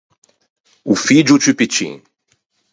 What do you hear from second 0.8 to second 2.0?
O figgio ciù piccin.